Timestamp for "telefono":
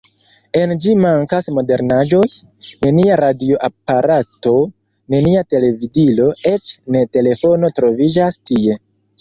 7.19-7.73